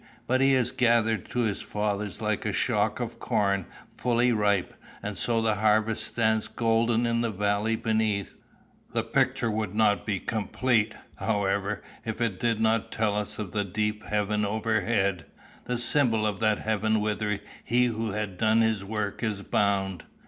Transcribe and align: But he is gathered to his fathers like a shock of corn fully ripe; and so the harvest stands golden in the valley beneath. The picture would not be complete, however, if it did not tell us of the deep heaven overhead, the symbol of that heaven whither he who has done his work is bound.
But 0.25 0.41
he 0.41 0.55
is 0.55 0.71
gathered 0.71 1.29
to 1.29 1.41
his 1.41 1.61
fathers 1.61 2.19
like 2.21 2.43
a 2.43 2.51
shock 2.51 2.99
of 2.99 3.19
corn 3.19 3.67
fully 3.95 4.31
ripe; 4.31 4.73
and 5.03 5.15
so 5.15 5.43
the 5.43 5.53
harvest 5.53 6.03
stands 6.03 6.47
golden 6.47 7.05
in 7.05 7.21
the 7.21 7.29
valley 7.29 7.75
beneath. 7.75 8.33
The 8.93 9.03
picture 9.03 9.51
would 9.51 9.75
not 9.75 10.03
be 10.07 10.19
complete, 10.19 10.95
however, 11.17 11.83
if 12.03 12.19
it 12.19 12.39
did 12.39 12.59
not 12.59 12.91
tell 12.91 13.15
us 13.15 13.37
of 13.37 13.51
the 13.51 13.63
deep 13.63 14.03
heaven 14.05 14.43
overhead, 14.43 15.27
the 15.65 15.77
symbol 15.77 16.25
of 16.25 16.39
that 16.39 16.57
heaven 16.57 16.99
whither 16.99 17.39
he 17.63 17.85
who 17.85 18.09
has 18.09 18.29
done 18.37 18.61
his 18.61 18.83
work 18.83 19.21
is 19.21 19.43
bound. 19.43 20.05